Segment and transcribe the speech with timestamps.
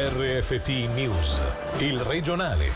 [0.00, 1.42] RFT News,
[1.78, 2.70] il regionale.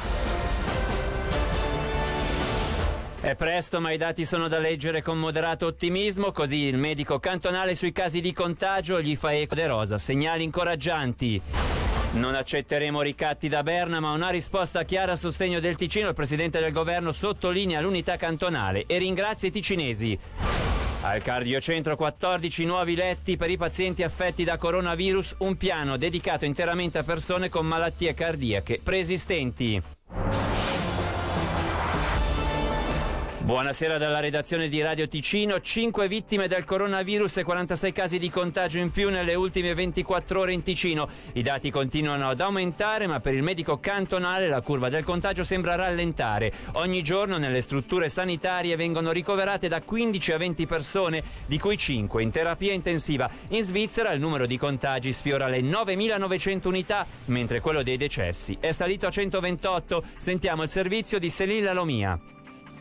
[3.20, 7.76] È presto, ma i dati sono da leggere con moderato ottimismo, così il medico cantonale
[7.76, 11.40] sui casi di contagio gli fa eco de rosa, segnali incoraggianti.
[12.14, 16.08] Non accetteremo ricatti da Berna, ma una risposta chiara a sostegno del Ticino.
[16.08, 20.18] Il Presidente del Governo sottolinea l'unità cantonale e ringrazia i ticinesi.
[21.04, 26.96] Al cardiocentro 14 nuovi letti per i pazienti affetti da coronavirus, un piano dedicato interamente
[26.98, 29.82] a persone con malattie cardiache preesistenti.
[33.52, 35.60] Buonasera dalla redazione di Radio Ticino.
[35.60, 40.54] 5 vittime del coronavirus e 46 casi di contagio in più nelle ultime 24 ore
[40.54, 41.06] in Ticino.
[41.34, 45.74] I dati continuano ad aumentare, ma per il medico cantonale la curva del contagio sembra
[45.74, 46.50] rallentare.
[46.72, 52.22] Ogni giorno nelle strutture sanitarie vengono ricoverate da 15 a 20 persone, di cui 5
[52.22, 53.28] in terapia intensiva.
[53.48, 58.72] In Svizzera il numero di contagi sfiora le 9.900 unità, mentre quello dei decessi è
[58.72, 60.04] salito a 128.
[60.16, 62.18] Sentiamo il servizio di Selilla Lomia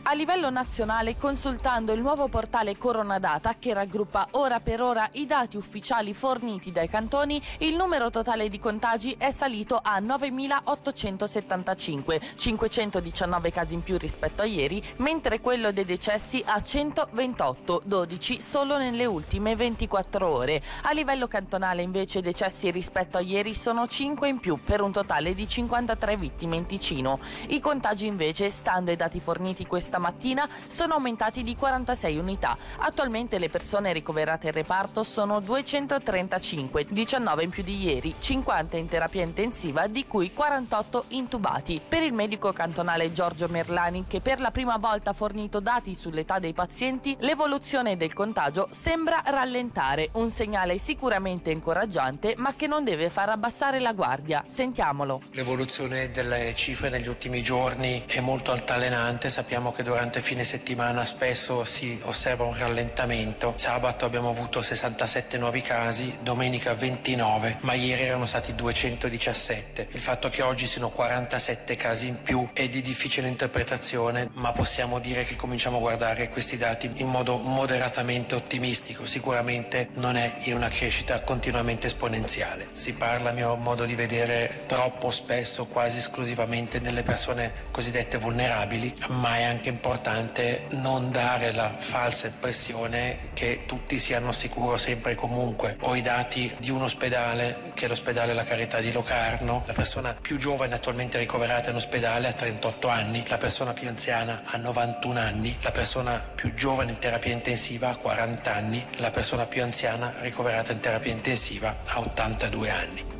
[0.04, 5.56] a livello nazionale consultando il nuovo portale Coronadata che raggruppa ora per ora i dati
[5.56, 13.74] ufficiali forniti dai cantoni, il numero totale di contagi è salito a 9.875, 519 casi
[13.74, 19.54] in più rispetto a ieri, mentre quello dei decessi a 128, 12 solo nelle ultime
[19.54, 20.60] 24 ore.
[20.82, 24.90] A livello cantonale invece i decessi rispetto a ieri sono 5 in più per un
[24.90, 27.20] totale di 53 vittime in Ticino.
[27.48, 32.56] I contagi invece, stando ai dati forniti questa stamattina sono aumentati di 46 unità.
[32.78, 38.88] Attualmente le persone ricoverate in reparto sono 235, 19 in più di ieri, 50 in
[38.88, 41.82] terapia intensiva, di cui 48 intubati.
[41.86, 46.38] Per il medico cantonale Giorgio Merlani, che per la prima volta ha fornito dati sull'età
[46.38, 53.10] dei pazienti, l'evoluzione del contagio sembra rallentare, un segnale sicuramente incoraggiante, ma che non deve
[53.10, 54.42] far abbassare la guardia.
[54.46, 55.20] Sentiamolo.
[55.32, 61.04] L'evoluzione delle cifre negli ultimi giorni è molto altalenante, sappiamo che che durante fine settimana
[61.04, 63.54] spesso si osserva un rallentamento.
[63.56, 69.88] Sabato abbiamo avuto 67 nuovi casi, domenica 29, ma ieri erano stati 217.
[69.90, 75.00] Il fatto che oggi siano 47 casi in più è di difficile interpretazione, ma possiamo
[75.00, 79.04] dire che cominciamo a guardare questi dati in modo moderatamente ottimistico.
[79.04, 82.68] Sicuramente non è in una crescita continuamente esponenziale.
[82.72, 88.94] Si parla, a mio modo di vedere, troppo spesso, quasi esclusivamente delle persone cosiddette vulnerabili,
[89.08, 95.14] ma è anche importante non dare la falsa impressione che tutti siano sicuro sempre e
[95.14, 95.76] comunque.
[95.80, 99.64] Ho i dati di un ospedale, che è l'ospedale La Carità di Locarno.
[99.66, 104.42] La persona più giovane attualmente ricoverata in ospedale ha 38 anni, la persona più anziana
[104.44, 109.46] ha 91 anni, la persona più giovane in terapia intensiva ha 40 anni, la persona
[109.46, 113.11] più anziana ricoverata in terapia intensiva ha 82 anni.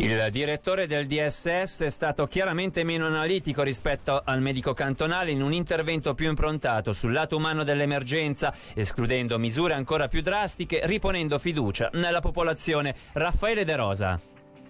[0.00, 5.52] Il direttore del DSS è stato chiaramente meno analitico rispetto al medico cantonale in un
[5.52, 12.20] intervento più improntato sul lato umano dell'emergenza, escludendo misure ancora più drastiche, riponendo fiducia nella
[12.20, 12.94] popolazione.
[13.10, 14.20] Raffaele De Rosa.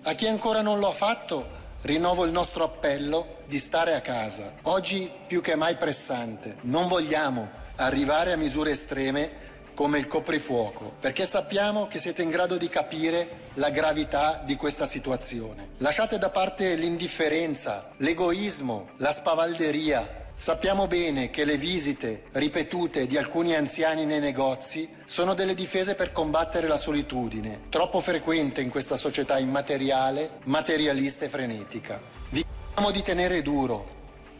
[0.04, 1.46] A chi ancora non lo ha fatto,
[1.82, 4.54] rinnovo il nostro appello di stare a casa.
[4.62, 6.56] Oggi più che mai pressante.
[6.62, 9.47] Non vogliamo arrivare a misure estreme
[9.78, 14.86] come il coprifuoco, perché sappiamo che siete in grado di capire la gravità di questa
[14.86, 15.68] situazione.
[15.76, 20.32] Lasciate da parte l'indifferenza, l'egoismo, la spavalderia.
[20.34, 26.10] Sappiamo bene che le visite ripetute di alcuni anziani nei negozi sono delle difese per
[26.10, 32.00] combattere la solitudine, troppo frequente in questa società immateriale, materialista e frenetica.
[32.30, 33.86] Vi chiediamo di tenere duro,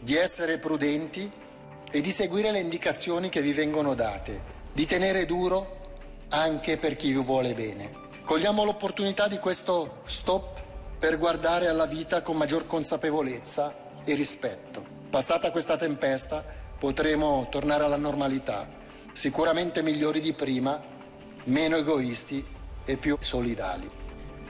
[0.01, 1.31] di essere prudenti
[1.89, 5.77] e di seguire le indicazioni che vi vengono date di tenere duro
[6.29, 8.07] anche per chi vi vuole bene.
[8.23, 10.61] Cogliamo l'opportunità di questo stop
[10.99, 14.85] per guardare alla vita con maggior consapevolezza e rispetto.
[15.09, 16.43] Passata questa tempesta
[16.77, 18.69] potremo tornare alla normalità,
[19.11, 20.81] sicuramente migliori di prima,
[21.45, 22.45] meno egoisti
[22.85, 23.98] e più solidali.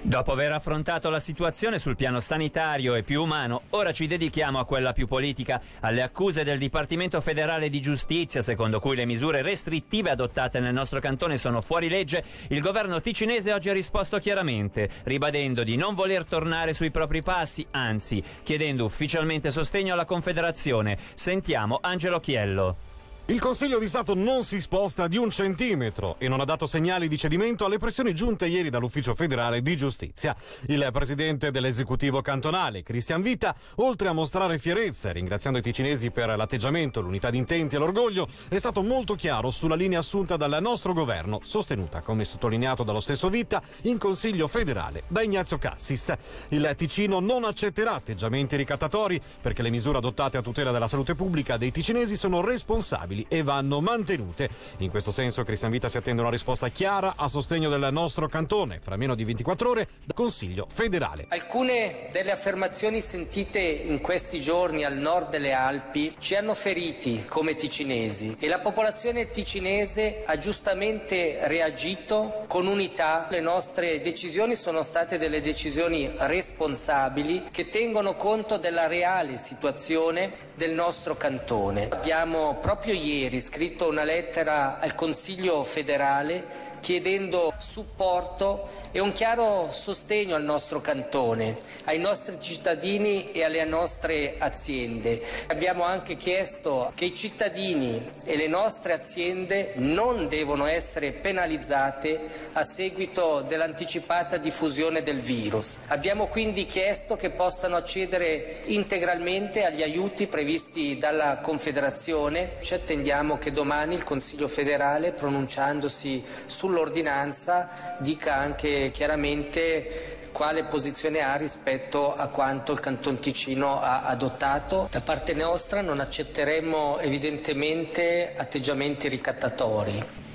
[0.01, 4.65] Dopo aver affrontato la situazione sul piano sanitario e più umano, ora ci dedichiamo a
[4.65, 10.09] quella più politica, alle accuse del Dipartimento federale di giustizia, secondo cui le misure restrittive
[10.09, 12.23] adottate nel nostro cantone sono fuori legge.
[12.47, 17.67] Il governo ticinese oggi ha risposto chiaramente, ribadendo di non voler tornare sui propri passi,
[17.71, 20.97] anzi chiedendo ufficialmente sostegno alla Confederazione.
[21.13, 22.88] Sentiamo Angelo Chiello.
[23.29, 27.07] Il Consiglio di Stato non si sposta di un centimetro e non ha dato segnali
[27.07, 30.35] di cedimento alle pressioni giunte ieri dall'Ufficio federale di giustizia.
[30.65, 37.01] Il presidente dell'esecutivo cantonale, Cristian Vita, oltre a mostrare fierezza, ringraziando i ticinesi per l'atteggiamento,
[37.01, 41.39] l'unità di intenti e l'orgoglio, è stato molto chiaro sulla linea assunta dal nostro governo,
[41.43, 46.11] sostenuta, come sottolineato dallo stesso Vita, in Consiglio federale da Ignazio Cassis.
[46.47, 51.57] Il Ticino non accetterà atteggiamenti ricattatori perché le misure adottate a tutela della salute pubblica
[51.57, 54.49] dei ticinesi sono responsabili stabili e vanno mantenute.
[54.77, 58.79] In questo senso Cristian Vita si attende una risposta chiara a sostegno del nostro cantone
[58.79, 61.25] fra meno di 24 ore dal Consiglio federale.
[61.29, 67.55] Alcune delle affermazioni sentite in questi giorni al nord delle Alpi ci hanno feriti come
[67.55, 73.27] ticinesi e la popolazione ticinese ha giustamente reagito con unità.
[73.29, 80.73] Le nostre decisioni sono state delle decisioni responsabili che tengono conto della reale situazione del
[80.73, 81.87] nostro cantone.
[81.89, 90.35] Abbiamo proprio ieri scritto una lettera al Consiglio federale chiedendo supporto e un chiaro sostegno
[90.35, 95.21] al nostro cantone, ai nostri cittadini e alle nostre aziende.
[95.47, 102.63] Abbiamo anche chiesto che i cittadini e le nostre aziende non devono essere penalizzate a
[102.63, 105.77] seguito dell'anticipata diffusione del virus.
[105.87, 112.51] Abbiamo quindi chiesto che possano accedere integralmente agli aiuti previsti dalla Confederazione.
[112.61, 116.23] Ci attendiamo che domani il Consiglio federale, pronunciandosi
[116.69, 124.87] sull'ordinanza, dica anche chiaramente quale posizione ha rispetto a quanto il Canton Ticino ha adottato.
[124.91, 130.27] Da parte nostra non accetteremo evidentemente atteggiamenti ricattatori.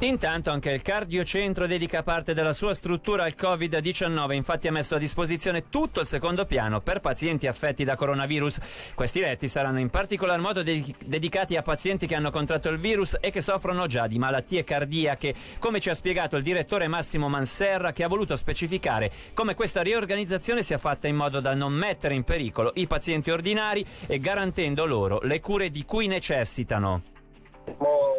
[0.00, 4.98] Intanto anche il cardiocentro dedica parte della sua struttura al Covid-19, infatti ha messo a
[4.98, 8.60] disposizione tutto il secondo piano per pazienti affetti da coronavirus.
[8.94, 13.16] Questi letti saranno in particolar modo de- dedicati a pazienti che hanno contratto il virus
[13.20, 17.90] e che soffrono già di malattie cardiache, come ci ha spiegato il direttore Massimo Manserra
[17.90, 22.22] che ha voluto specificare come questa riorganizzazione sia fatta in modo da non mettere in
[22.22, 27.02] pericolo i pazienti ordinari e garantendo loro le cure di cui necessitano.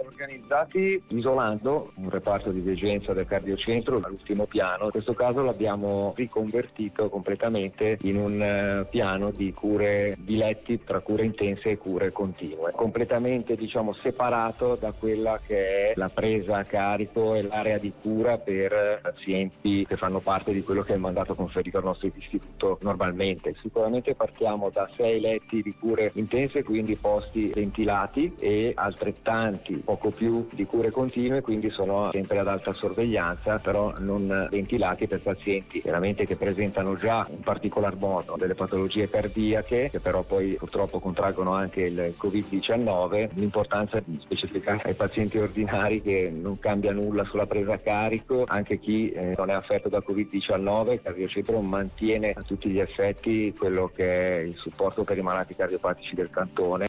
[0.09, 4.85] Organizzati isolando un reparto di degenza del cardiocentro all'ultimo piano.
[4.85, 10.99] In questo caso l'abbiamo riconvertito completamente in un eh, piano di cure di letti tra
[11.01, 16.63] cure intense e cure continue, completamente diciamo separato da quella che è la presa a
[16.63, 21.01] carico e l'area di cura per pazienti che fanno parte di quello che è il
[21.01, 23.55] mandato conferito al nostro istituto normalmente.
[23.61, 30.11] Sicuramente partiamo da sei letti di cure intense, quindi posti ventilati e altrettanti avanti poco
[30.11, 35.81] più di cure continue, quindi sono sempre ad alta sorveglianza, però non ventilati per pazienti
[35.83, 41.53] veramente che presentano già in particolar modo delle patologie cardiache, che però poi purtroppo contraggono
[41.53, 43.29] anche il Covid-19.
[43.33, 48.79] L'importanza di specificare ai pazienti ordinari che non cambia nulla sulla presa a carico, anche
[48.79, 53.91] chi eh, non è affetto da Covid-19, il cardiocentro mantiene a tutti gli effetti quello
[53.93, 56.87] che è il supporto per i malati cardiopatici del cantone.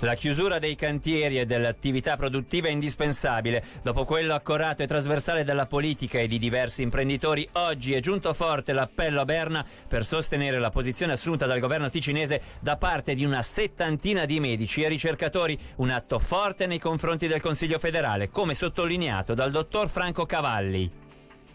[0.00, 3.64] La chiusura dei cantieri e dell'attività produttiva è indispensabile.
[3.82, 8.74] Dopo quello accorato e trasversale della politica e di diversi imprenditori, oggi è giunto forte
[8.74, 13.40] l'appello a Berna per sostenere la posizione assunta dal governo ticinese da parte di una
[13.40, 19.32] settantina di medici e ricercatori, un atto forte nei confronti del Consiglio federale, come sottolineato
[19.32, 21.04] dal dottor Franco Cavalli.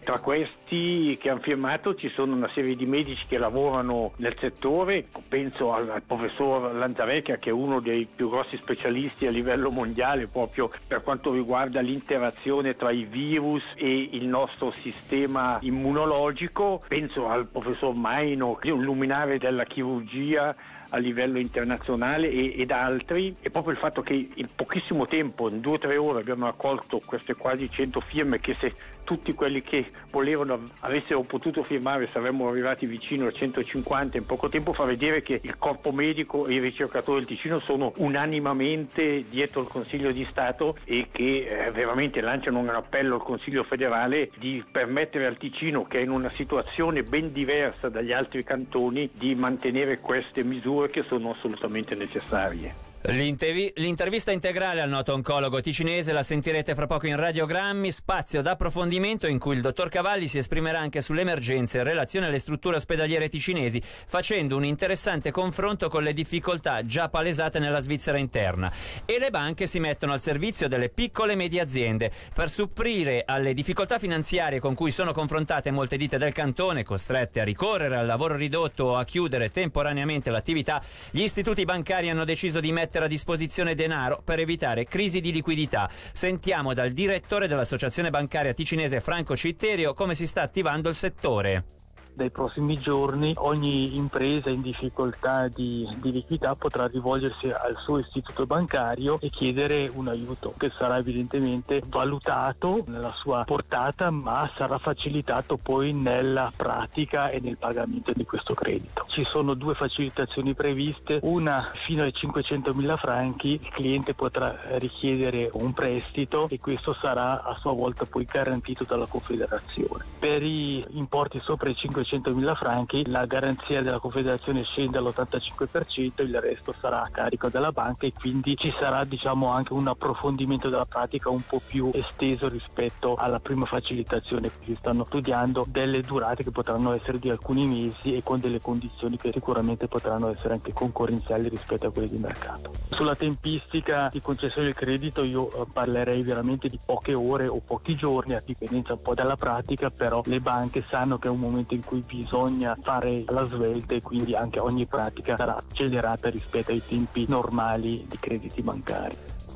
[0.03, 5.05] Tra questi che hanno firmato ci sono una serie di medici che lavorano nel settore,
[5.27, 10.27] penso al, al professor Lanzavecchia che è uno dei più grossi specialisti a livello mondiale
[10.27, 17.45] proprio per quanto riguarda l'interazione tra i virus e il nostro sistema immunologico, penso al
[17.45, 20.55] professor Maino che è un luminare della chirurgia
[20.91, 23.35] a livello internazionale e, ed altri.
[23.41, 27.01] E proprio il fatto che in pochissimo tempo, in due o tre ore abbiamo raccolto
[27.03, 32.85] queste quasi 100 firme che se tutti quelli che volevano avessero potuto firmare saremmo arrivati
[32.85, 37.19] vicino a 150 in poco tempo fa vedere che il corpo medico e i ricercatori
[37.19, 42.69] del Ticino sono unanimamente dietro il Consiglio di Stato e che eh, veramente lanciano un
[42.69, 47.89] appello al Consiglio federale di permettere al Ticino che è in una situazione ben diversa
[47.89, 52.90] dagli altri cantoni di mantenere queste misure che sono assolutamente necessarie.
[53.03, 59.39] L'intervista integrale al noto oncologo ticinese la sentirete fra poco in radiogrammi, spazio d'approfondimento in
[59.39, 63.81] cui il dottor Cavalli si esprimerà anche sulle emergenze in relazione alle strutture ospedaliere ticinesi,
[63.81, 68.71] facendo un interessante confronto con le difficoltà già palesate nella Svizzera interna.
[69.05, 73.55] E le banche si mettono al servizio delle piccole e medie aziende per supplire alle
[73.55, 78.35] difficoltà finanziarie con cui sono confrontate molte ditte del cantone, costrette a ricorrere al lavoro
[78.35, 80.83] ridotto o a chiudere temporaneamente l'attività.
[81.09, 85.31] Gli istituti bancari hanno deciso di mettere mettere a disposizione denaro per evitare crisi di
[85.31, 85.89] liquidità.
[86.11, 91.80] Sentiamo dal direttore dell'Associazione Bancaria Ticinese Franco Citterio come si sta attivando il settore
[92.13, 98.45] dai prossimi giorni ogni impresa in difficoltà di, di, liquidità potrà rivolgersi al suo istituto
[98.45, 105.57] bancario e chiedere un aiuto che sarà evidentemente valutato nella sua portata ma sarà facilitato
[105.57, 109.05] poi nella pratica e nel pagamento di questo credito.
[109.07, 115.49] Ci sono due facilitazioni previste, una fino ai 500 mila franchi, il cliente potrà richiedere
[115.53, 120.05] un prestito e questo sarà a sua volta poi garantito dalla Confederazione.
[120.19, 126.39] Per i importi sopra i 500 500.000 franchi, la garanzia della Confederazione scende all'85%, il
[126.39, 130.85] resto sarà a carico della banca e quindi ci sarà diciamo anche un approfondimento della
[130.85, 134.49] pratica un po' più esteso rispetto alla prima facilitazione.
[134.63, 139.17] Si stanno studiando delle durate che potranno essere di alcuni mesi e con delle condizioni
[139.17, 142.71] che sicuramente potranno essere anche concorrenziali rispetto a quelle di mercato.
[142.89, 147.95] Sulla tempistica di concessione del credito io eh, parlerei veramente di poche ore o pochi
[147.95, 151.73] giorni a dipendenza un po' dalla pratica, però le banche sanno che è un momento
[151.73, 156.81] in cui bisogna fare la svelta e quindi anche ogni pratica sarà accelerata rispetto ai
[156.85, 159.15] tempi normali di crediti bancari.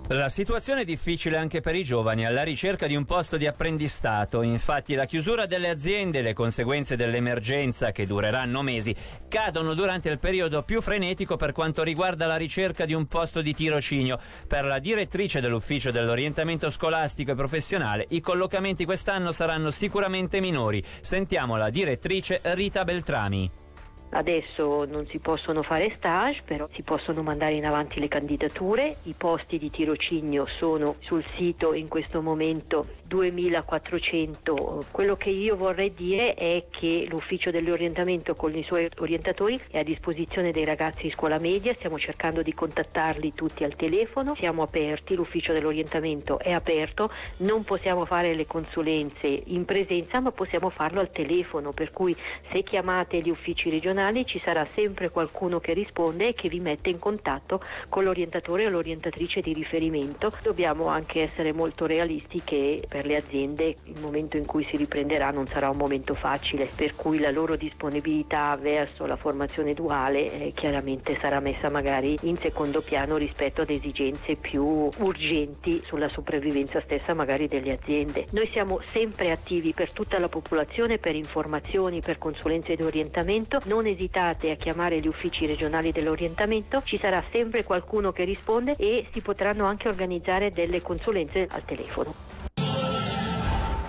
[0.10, 4.44] La situazione è difficile anche per i giovani alla ricerca di un posto di apprendistato,
[4.44, 8.96] infatti la chiusura delle aziende e le conseguenze dell'emergenza che dureranno mesi
[9.28, 13.56] cadono durante il periodo più frenetico per quanto riguarda la ricerca di un posto di
[13.56, 14.20] tirocinio.
[14.48, 20.84] Per la direttrice dell'ufficio dell'orientamento scolastico e professionale i collocamenti quest'anno saranno sicuramente minori.
[21.02, 23.65] Sentiamo la direttrice Rita Beltrami.
[24.10, 28.98] Adesso non si possono fare stage, però si possono mandare in avanti le candidature.
[29.04, 34.86] I posti di tirocinio sono sul sito in questo momento 2400.
[34.92, 39.84] Quello che io vorrei dire è che l'ufficio dell'orientamento con i suoi orientatori è a
[39.84, 45.16] disposizione dei ragazzi in scuola media, stiamo cercando di contattarli tutti al telefono, siamo aperti,
[45.16, 51.12] l'ufficio dell'orientamento è aperto, non possiamo fare le consulenze in presenza ma possiamo farlo al
[51.12, 52.16] telefono, per cui
[52.50, 56.60] se chiamate gli uffici regionali nazionali ci sarà sempre qualcuno che risponde e che vi
[56.60, 60.32] mette in contatto con l'orientatore o l'orientatrice di riferimento.
[60.44, 65.32] Dobbiamo anche essere molto realisti che per le aziende il momento in cui si riprenderà
[65.32, 70.52] non sarà un momento facile, per cui la loro disponibilità verso la formazione duale eh,
[70.54, 77.14] chiaramente sarà messa magari in secondo piano rispetto ad esigenze più urgenti sulla sopravvivenza stessa
[77.14, 78.26] magari delle aziende.
[78.32, 83.85] Noi siamo sempre attivi per tutta la popolazione per informazioni, per consulenze di orientamento, non
[83.86, 89.06] non esitate a chiamare gli uffici regionali dell'orientamento, ci sarà sempre qualcuno che risponde e
[89.14, 92.45] si potranno anche organizzare delle consulenze al telefono.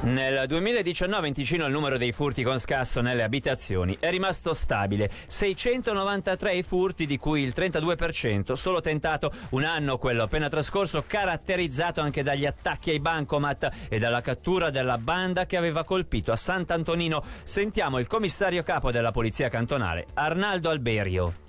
[0.06, 5.10] Nel 2019 in Ticino il numero dei furti con scasso nelle abitazioni è rimasto stabile,
[5.26, 12.00] 693 i furti di cui il 32% solo tentato, un anno quello appena trascorso caratterizzato
[12.00, 17.25] anche dagli attacchi ai bancomat e dalla cattura della banda che aveva colpito a Sant'Antonino.
[17.42, 21.45] Sentiamo il commissario capo della polizia cantonale, Arnaldo Alberio.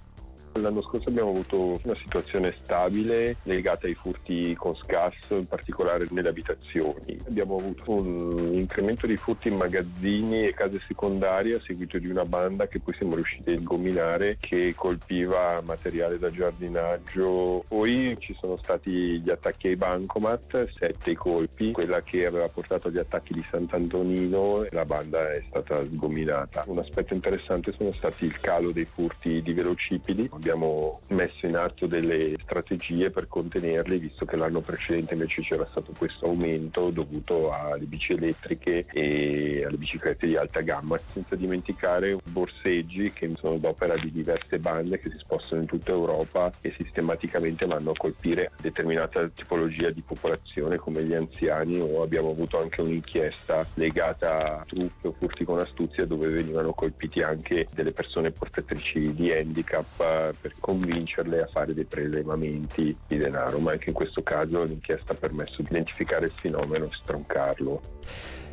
[0.61, 6.29] L'anno scorso abbiamo avuto una situazione stabile legata ai furti con scasso, in particolare nelle
[6.29, 7.17] abitazioni.
[7.27, 12.23] Abbiamo avuto un incremento di furti in magazzini e case secondarie a seguito di una
[12.23, 17.63] banda che poi siamo riusciti a ingominare che colpiva materiale da giardinaggio.
[17.67, 22.97] Poi ci sono stati gli attacchi ai bancomat, sette colpi, quella che aveva portato agli
[22.97, 26.63] attacchi di Sant'Antonino, la banda è stata sgominata.
[26.67, 31.87] Un aspetto interessante sono stati il calo dei furti di velocipedi abbiamo messo in atto
[31.87, 37.83] delle strategie per contenerli, visto che l'anno precedente invece c'era stato questo aumento dovuto alle
[37.83, 44.09] bici elettriche e alle biciclette di alta gamma, senza dimenticare borseggi che sono d'opera di
[44.09, 49.89] diverse bande che si spostano in tutta Europa e sistematicamente vanno a colpire determinata tipologia
[49.89, 55.43] di popolazione come gli anziani o abbiamo avuto anche un'inchiesta legata a truffe o furti
[55.43, 61.73] con astuzia dove venivano colpiti anche delle persone portatrici di handicap per convincerle a fare
[61.73, 66.33] dei prelevamenti di denaro, ma anche in questo caso l'inchiesta ha permesso di identificare il
[66.39, 67.81] fenomeno e stroncarlo.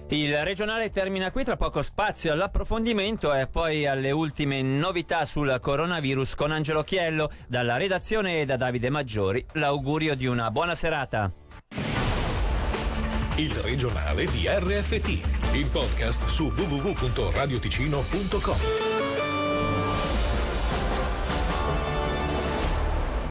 [0.09, 6.35] Il regionale termina qui, tra poco spazio all'approfondimento e poi alle ultime novità sul coronavirus
[6.35, 9.43] con Angelo Chiello, dalla redazione e da Davide Maggiori.
[9.53, 11.33] L'augurio di una buona serata.
[13.37, 18.84] Il regionale di RFT, il podcast su www.radioticino.com.